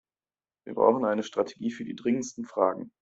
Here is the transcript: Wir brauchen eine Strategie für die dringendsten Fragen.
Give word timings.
Wir 0.65 0.73
brauchen 0.73 1.05
eine 1.05 1.21
Strategie 1.21 1.69
für 1.69 1.85
die 1.85 1.95
dringendsten 1.95 2.43
Fragen. 2.45 2.91